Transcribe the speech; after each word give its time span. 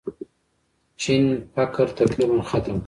چین 1.01 1.23
فقر 1.55 1.85
تقریباً 1.99 2.37
ختم 2.49 2.73
کړ. 2.79 2.79